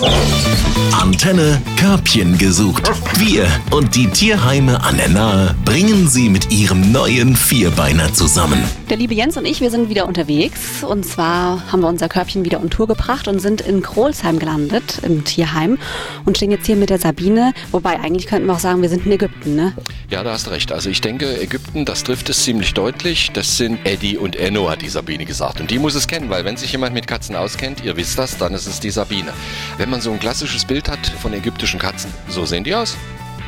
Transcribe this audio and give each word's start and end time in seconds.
Thank 0.00 0.64
you. 0.64 0.69
Antenne 0.92 1.60
Körbchen 1.76 2.38
gesucht. 2.38 2.90
Wir 3.18 3.46
und 3.70 3.94
die 3.94 4.06
Tierheime 4.08 4.82
an 4.82 4.96
der 4.96 5.08
Nahe 5.08 5.54
bringen 5.64 6.08
sie 6.08 6.28
mit 6.28 6.50
ihrem 6.50 6.92
neuen 6.92 7.36
Vierbeiner 7.36 8.12
zusammen. 8.12 8.62
Der 8.88 8.96
liebe 8.96 9.14
Jens 9.14 9.36
und 9.36 9.46
ich, 9.46 9.60
wir 9.60 9.70
sind 9.70 9.88
wieder 9.88 10.06
unterwegs. 10.06 10.82
Und 10.82 11.04
zwar 11.06 11.70
haben 11.70 11.80
wir 11.80 11.88
unser 11.88 12.08
Körbchen 12.08 12.44
wieder 12.44 12.60
on 12.60 12.70
Tour 12.70 12.88
gebracht 12.88 13.28
und 13.28 13.38
sind 13.38 13.60
in 13.60 13.82
Krolsheim 13.82 14.38
gelandet, 14.38 15.00
im 15.02 15.24
Tierheim. 15.24 15.78
Und 16.24 16.36
stehen 16.36 16.50
jetzt 16.50 16.66
hier 16.66 16.76
mit 16.76 16.90
der 16.90 16.98
Sabine. 16.98 17.52
Wobei, 17.70 18.00
eigentlich 18.00 18.26
könnten 18.26 18.46
wir 18.46 18.54
auch 18.54 18.58
sagen, 18.58 18.82
wir 18.82 18.88
sind 18.88 19.06
in 19.06 19.12
Ägypten, 19.12 19.54
ne? 19.54 19.72
Ja, 20.10 20.24
da 20.24 20.32
hast 20.32 20.46
du 20.46 20.50
recht. 20.50 20.72
Also 20.72 20.90
ich 20.90 21.00
denke, 21.00 21.40
Ägypten, 21.40 21.84
das 21.84 22.02
trifft 22.02 22.28
es 22.30 22.42
ziemlich 22.42 22.74
deutlich. 22.74 23.30
Das 23.32 23.56
sind 23.56 23.78
Eddie 23.84 24.16
und 24.16 24.34
Enno, 24.34 24.68
hat 24.68 24.82
die 24.82 24.88
Sabine 24.88 25.24
gesagt. 25.24 25.60
Und 25.60 25.70
die 25.70 25.78
muss 25.78 25.94
es 25.94 26.08
kennen, 26.08 26.30
weil 26.30 26.44
wenn 26.44 26.56
sich 26.56 26.72
jemand 26.72 26.94
mit 26.94 27.06
Katzen 27.06 27.36
auskennt, 27.36 27.84
ihr 27.84 27.96
wisst 27.96 28.18
das, 28.18 28.38
dann 28.38 28.54
ist 28.54 28.66
es 28.66 28.80
die 28.80 28.90
Sabine. 28.90 29.32
Wenn 29.78 29.88
man 29.88 30.00
so 30.00 30.10
ein 30.10 30.18
klassisches 30.18 30.64
Bild 30.70 30.88
hat 30.88 31.04
von 31.04 31.32
ägyptischen 31.32 31.80
Katzen, 31.80 32.14
so 32.28 32.46
sehen 32.46 32.62
die 32.62 32.76
aus. 32.76 32.96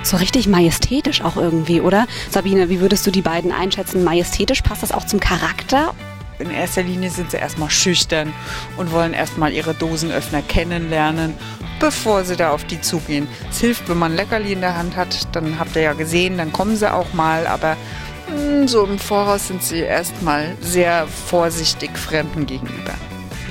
So 0.03 0.17
richtig 0.17 0.49
majestätisch 0.49 1.23
auch 1.23 1.37
irgendwie, 1.37 1.81
oder? 1.81 2.09
Sabine, 2.29 2.69
wie 2.69 2.81
würdest 2.81 3.07
du 3.07 3.13
die 3.13 3.23
beiden 3.23 3.53
einschätzen? 3.53 4.03
Majestätisch, 4.03 4.61
passt 4.61 4.83
das 4.83 4.91
auch 4.91 5.07
zum 5.07 5.21
Charakter? 5.21 5.95
In 6.41 6.51
erster 6.51 6.83
Linie 6.83 7.11
sind 7.11 7.31
sie 7.31 7.37
erstmal 7.37 7.71
schüchtern 7.71 8.33
und 8.77 8.91
wollen 8.91 9.13
erstmal 9.13 9.53
ihre 9.53 9.73
Dosenöffner 9.73 10.43
kennenlernen, 10.43 11.35
bevor 11.79 12.25
sie 12.25 12.35
da 12.35 12.51
auf 12.51 12.65
die 12.65 12.81
zugehen. 12.81 13.29
Es 13.49 13.61
hilft, 13.61 13.89
wenn 13.89 13.99
man 13.99 14.17
Leckerli 14.17 14.55
in 14.55 14.61
der 14.61 14.77
Hand 14.77 14.97
hat, 14.97 15.29
dann 15.31 15.61
habt 15.61 15.77
ihr 15.77 15.83
ja 15.83 15.93
gesehen, 15.93 16.39
dann 16.39 16.53
kommen 16.53 16.75
sie 16.75 16.93
auch 16.93 17.13
mal, 17.13 17.47
aber 17.47 17.77
mh, 18.37 18.67
so 18.67 18.85
im 18.85 18.99
Voraus 18.99 19.47
sind 19.47 19.63
sie 19.63 19.79
erstmal 19.79 20.57
sehr 20.61 21.07
vorsichtig 21.07 21.97
Fremden 21.97 22.47
gegenüber. 22.47 22.95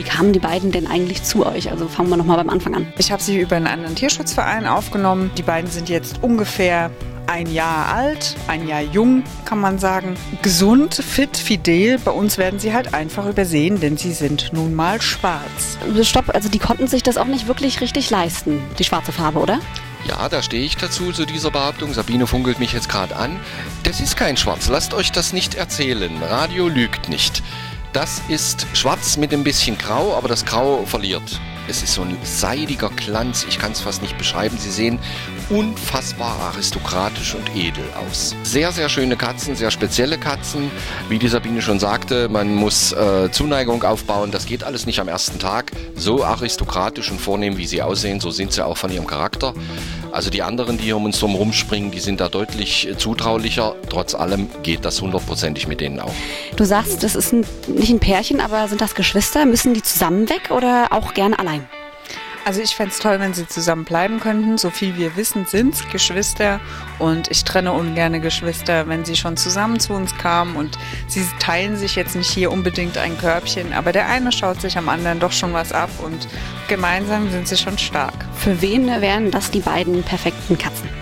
Wie 0.01 0.07
kamen 0.07 0.33
die 0.33 0.39
beiden 0.39 0.71
denn 0.71 0.87
eigentlich 0.87 1.21
zu 1.21 1.45
euch? 1.45 1.69
Also 1.69 1.87
fangen 1.87 2.09
wir 2.09 2.17
nochmal 2.17 2.37
beim 2.37 2.49
Anfang 2.49 2.73
an. 2.73 2.91
Ich 2.97 3.11
habe 3.11 3.21
sie 3.21 3.39
über 3.39 3.55
einen 3.55 3.67
anderen 3.67 3.93
Tierschutzverein 3.93 4.65
aufgenommen. 4.65 5.29
Die 5.37 5.43
beiden 5.43 5.69
sind 5.69 5.89
jetzt 5.89 6.23
ungefähr 6.23 6.89
ein 7.27 7.45
Jahr 7.45 7.93
alt, 7.93 8.35
ein 8.47 8.67
Jahr 8.67 8.81
jung, 8.81 9.23
kann 9.45 9.59
man 9.59 9.77
sagen. 9.77 10.15
Gesund, 10.41 10.95
fit, 10.95 11.37
fidel. 11.37 11.99
Bei 11.99 12.09
uns 12.09 12.39
werden 12.39 12.59
sie 12.59 12.73
halt 12.73 12.95
einfach 12.95 13.27
übersehen, 13.27 13.79
denn 13.79 13.95
sie 13.95 14.11
sind 14.11 14.53
nun 14.53 14.73
mal 14.73 14.99
schwarz. 15.03 15.77
Stopp, 16.01 16.33
also 16.33 16.49
die 16.49 16.57
konnten 16.57 16.87
sich 16.87 17.03
das 17.03 17.17
auch 17.17 17.25
nicht 17.25 17.47
wirklich 17.47 17.79
richtig 17.79 18.09
leisten, 18.09 18.59
die 18.79 18.83
schwarze 18.83 19.11
Farbe, 19.11 19.37
oder? 19.37 19.59
Ja, 20.07 20.27
da 20.29 20.41
stehe 20.41 20.65
ich 20.65 20.77
dazu, 20.77 21.11
zu 21.11 21.27
dieser 21.27 21.51
Behauptung. 21.51 21.93
Sabine 21.93 22.25
funkelt 22.25 22.57
mich 22.57 22.73
jetzt 22.73 22.89
gerade 22.89 23.15
an. 23.15 23.39
Das 23.83 23.99
ist 23.99 24.17
kein 24.17 24.35
Schwarz. 24.35 24.67
Lasst 24.67 24.95
euch 24.95 25.11
das 25.11 25.31
nicht 25.31 25.53
erzählen. 25.53 26.11
Radio 26.23 26.67
lügt 26.67 27.07
nicht. 27.07 27.43
Das 27.93 28.21
ist 28.29 28.65
schwarz 28.73 29.17
mit 29.17 29.33
ein 29.33 29.43
bisschen 29.43 29.77
grau, 29.77 30.15
aber 30.15 30.29
das 30.29 30.45
Grau 30.45 30.85
verliert. 30.85 31.41
Es 31.67 31.83
ist 31.83 31.93
so 31.93 32.01
ein 32.01 32.17
seidiger 32.23 32.89
Glanz, 32.89 33.45
ich 33.47 33.59
kann 33.59 33.71
es 33.71 33.81
fast 33.81 34.01
nicht 34.01 34.17
beschreiben. 34.17 34.57
Sie 34.57 34.71
sehen 34.71 34.99
unfassbar 35.49 36.39
aristokratisch 36.53 37.35
und 37.35 37.55
edel 37.55 37.83
aus. 38.07 38.35
Sehr, 38.43 38.71
sehr 38.71 38.89
schöne 38.89 39.15
Katzen, 39.15 39.55
sehr 39.55 39.71
spezielle 39.71 40.17
Katzen. 40.17 40.71
Wie 41.09 41.19
die 41.19 41.27
Sabine 41.27 41.61
schon 41.61 41.79
sagte, 41.79 42.29
man 42.29 42.55
muss 42.55 42.91
äh, 42.93 43.29
Zuneigung 43.31 43.83
aufbauen. 43.83 44.31
Das 44.31 44.45
geht 44.45 44.63
alles 44.63 44.85
nicht 44.85 44.99
am 44.99 45.07
ersten 45.07 45.39
Tag. 45.39 45.71
So 45.95 46.23
aristokratisch 46.23 47.11
und 47.11 47.21
vornehm, 47.21 47.57
wie 47.57 47.67
sie 47.67 47.81
aussehen, 47.81 48.19
so 48.19 48.31
sind 48.31 48.51
sie 48.51 48.65
auch 48.65 48.77
von 48.77 48.91
ihrem 48.91 49.07
Charakter. 49.07 49.53
Also 50.11 50.29
die 50.29 50.41
anderen, 50.41 50.77
die 50.77 50.85
hier 50.85 50.97
um 50.97 51.05
uns 51.05 51.19
drum 51.19 51.35
rumspringen, 51.35 51.91
die 51.91 51.99
sind 51.99 52.19
da 52.19 52.27
deutlich 52.27 52.89
zutraulicher. 52.97 53.75
Trotz 53.89 54.13
allem 54.13 54.49
geht 54.61 54.83
das 54.83 55.01
hundertprozentig 55.01 55.67
mit 55.67 55.79
denen 55.79 55.99
auch. 55.99 56.13
Du 56.57 56.65
sagst, 56.65 57.03
das 57.03 57.15
ist 57.15 57.31
ein, 57.31 57.45
nicht 57.67 57.91
ein 57.91 57.99
Pärchen, 57.99 58.41
aber 58.41 58.67
sind 58.67 58.81
das 58.81 58.95
Geschwister? 58.95 59.45
Müssen 59.45 59.73
die 59.73 59.83
zusammen 59.83 60.29
weg 60.29 60.51
oder 60.51 60.87
auch 60.91 61.13
gerne 61.13 61.39
allein? 61.39 61.50
Also 62.43 62.61
ich 62.61 62.75
fände 62.75 62.91
es 62.91 62.99
toll, 62.99 63.19
wenn 63.19 63.33
sie 63.33 63.47
zusammen 63.47 63.85
bleiben 63.85 64.19
könnten. 64.19 64.57
So 64.57 64.69
viel 64.69 64.97
wir 64.97 65.15
wissen, 65.15 65.45
sind 65.45 65.89
Geschwister. 65.91 66.59
Und 66.99 67.29
ich 67.29 67.43
trenne 67.43 67.71
ungerne 67.71 68.19
Geschwister, 68.19 68.87
wenn 68.87 69.05
sie 69.05 69.15
schon 69.15 69.37
zusammen 69.37 69.79
zu 69.79 69.93
uns 69.93 70.15
kamen. 70.17 70.55
Und 70.55 70.77
sie 71.07 71.25
teilen 71.39 71.77
sich 71.77 71.95
jetzt 71.95 72.15
nicht 72.15 72.29
hier 72.29 72.51
unbedingt 72.51 72.97
ein 72.97 73.17
Körbchen. 73.17 73.73
Aber 73.73 73.91
der 73.91 74.07
eine 74.07 74.31
schaut 74.31 74.61
sich 74.61 74.77
am 74.77 74.89
anderen 74.89 75.19
doch 75.19 75.31
schon 75.31 75.53
was 75.53 75.71
ab. 75.71 75.89
Und 76.03 76.27
gemeinsam 76.67 77.29
sind 77.29 77.47
sie 77.47 77.57
schon 77.57 77.77
stark. 77.77 78.25
Für 78.35 78.61
wen 78.61 78.87
wären 78.87 79.31
das 79.31 79.51
die 79.51 79.61
beiden 79.61 80.03
perfekten 80.03 80.57
Katzen? 80.57 81.00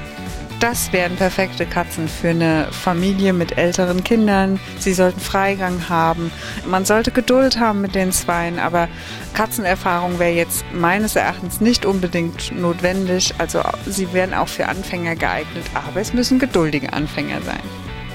Das 0.60 0.92
wären 0.92 1.16
perfekte 1.16 1.66
Katzen 1.66 2.10
für 2.10 2.30
eine 2.30 2.68
Familie 2.72 3.32
mit 3.32 3.58
älteren 3.58 4.04
Kindern. 4.04 4.60
Sie 4.78 4.94
sollten 4.94 5.22
Freigang 5.22 5.88
haben. 5.88 6.32
Man 6.66 6.84
sollte 6.84 7.12
Geduld 7.12 7.62
haben 7.62 7.80
mit 7.80 7.96
den 7.96 8.12
Zweien, 8.12 8.60
aber 8.60 8.90
Katzenerfahrung 9.34 10.20
wäre 10.20 10.34
jetzt 10.34 10.66
meines 10.74 11.16
Erachtens 11.16 11.62
nicht 11.62 11.86
unbedingt 11.86 12.52
notwendig. 12.52 13.34
Also 13.38 13.62
sie 13.86 14.12
wären 14.12 14.34
auch 14.34 14.50
für 14.50 14.68
Anfänger 14.68 15.16
geeignet, 15.16 15.66
aber 15.74 16.02
es 16.02 16.14
müssen 16.14 16.40
geduldige 16.40 16.92
Anfänger 16.92 17.42
sein. 17.42 17.62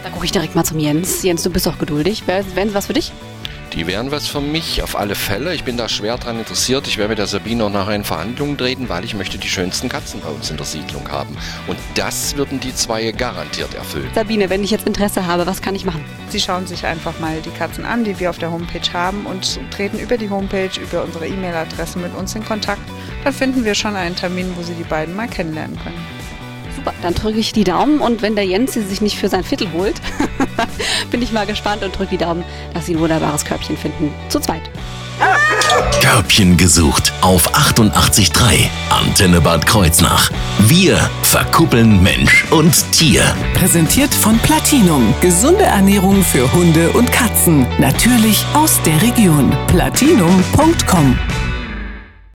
Da 0.03 0.11
gucke 0.11 0.27
ich 0.27 0.33
direkt 0.33 0.55
mal 0.55 0.65
zum 0.65 0.79
Jens. 0.79 1.23
Jens, 1.23 1.43
du 1.45 1.51
bist 1.51 1.67
auch 1.67 1.79
geduldig. 1.79 2.25
Wären 2.27 2.69
sie 2.69 2.75
was 2.75 2.89
für 2.89 2.93
dich? 2.93 3.11
Die 3.75 3.89
wären 3.89 4.13
was 4.13 4.29
für 4.29 4.41
mich, 4.41 4.85
auf 4.85 4.97
alle 4.97 5.17
Fälle. 5.17 5.53
Ich 5.53 5.65
bin 5.65 5.77
da 5.77 5.89
schwer 5.89 6.17
dran 6.17 6.39
interessiert. 6.39 6.87
Ich 6.87 6.97
werde 6.97 7.09
mit 7.09 7.19
der 7.19 7.27
Sabine 7.27 7.65
auch 7.65 7.71
nachher 7.71 7.97
in 7.97 8.05
Verhandlungen 8.05 8.57
treten, 8.57 8.89
weil 8.89 9.05
ich 9.05 9.15
möchte 9.15 9.37
die 9.37 9.49
schönsten 9.49 9.89
Katzen 9.89 10.21
bei 10.21 10.29
uns 10.29 10.49
in 10.49 10.57
der 10.57 10.65
Siedlung 10.65 11.11
haben. 11.11 11.37
Und 11.67 11.77
das 11.97 12.37
würden 12.37 12.61
die 12.61 12.73
zwei 12.73 13.11
garantiert 13.11 13.75
erfüllen. 13.75 14.09
Sabine, 14.15 14.49
wenn 14.49 14.63
ich 14.63 14.71
jetzt 14.71 14.87
Interesse 14.87 15.27
habe, 15.27 15.45
was 15.47 15.61
kann 15.61 15.75
ich 15.75 15.85
machen? 15.85 16.05
Sie 16.29 16.39
schauen 16.39 16.69
sich 16.69 16.87
einfach 16.87 17.19
mal 17.19 17.41
die 17.45 17.51
Katzen 17.51 17.85
an, 17.85 18.05
die 18.05 18.21
wir 18.21 18.31
auf 18.31 18.39
der 18.39 18.53
Homepage 18.53 18.93
haben 18.93 19.27
und 19.27 19.59
treten 19.73 19.99
über 19.99 20.19
die 20.19 20.31
Homepage, 20.31 20.71
über 20.81 21.03
unsere 21.03 21.27
E-Mail-Adresse 21.27 21.99
mit 21.99 22.15
uns 22.15 22.33
in 22.37 22.45
Kontakt. 22.45 22.83
Dann 23.25 23.33
finden 23.33 23.65
wir 23.65 23.75
schon 23.75 23.97
einen 23.97 24.15
Termin, 24.15 24.53
wo 24.57 24.63
Sie 24.63 24.75
die 24.75 24.85
beiden 24.85 25.17
mal 25.17 25.27
kennenlernen 25.27 25.77
können. 25.83 25.99
Super, 26.77 26.95
dann 27.03 27.15
drücke 27.15 27.39
ich 27.39 27.53
die 27.53 27.65
Daumen 27.65 27.99
und 28.01 28.23
wenn 28.23 28.35
der 28.37 28.45
Jens 28.45 28.75
sie 28.75 28.83
sich 28.83 29.01
nicht 29.01 29.17
für 29.17 29.29
sein 29.29 29.45
Viertel 29.45 29.73
holt, 29.73 30.01
bin 31.11 31.23
ich 31.23 31.33
mal 31.33 31.47
gespannt 31.47 31.83
und 31.83 31.97
drücke 31.97 32.11
die 32.11 32.19
Daumen, 32.19 32.45
dass 32.73 32.87
sie 32.87 32.95
ein 32.95 33.01
wunderbares 33.01 33.45
Körbchen 33.45 33.77
finden. 33.77 34.13
Zu 34.29 34.41
zweit. 34.41 34.63
Körbchen 36.01 36.57
gesucht 36.57 37.13
auf 37.21 37.55
88.3 37.55 38.69
Antenne 38.91 39.41
Bad 39.41 39.67
Kreuznach. 39.67 40.31
Wir 40.61 40.99
verkuppeln 41.23 42.03
Mensch 42.03 42.45
und 42.51 42.93
Tier. 42.93 43.23
Präsentiert 43.55 44.13
von 44.13 44.39
Platinum. 44.39 45.15
Gesunde 45.21 45.65
Ernährung 45.65 46.23
für 46.23 46.53
Hunde 46.53 46.91
und 46.91 47.11
Katzen. 47.11 47.67
Natürlich 47.79 48.45
aus 48.55 48.81
der 48.83 49.01
Region. 49.03 49.51
Platinum.com 49.69 51.19